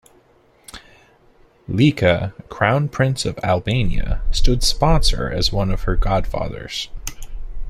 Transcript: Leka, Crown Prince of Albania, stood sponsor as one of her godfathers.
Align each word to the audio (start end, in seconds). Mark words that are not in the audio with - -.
Leka, 1.67 2.33
Crown 2.49 2.89
Prince 2.89 3.23
of 3.23 3.37
Albania, 3.43 4.23
stood 4.31 4.63
sponsor 4.63 5.29
as 5.29 5.51
one 5.53 5.69
of 5.69 5.83
her 5.83 5.95
godfathers. 5.95 6.89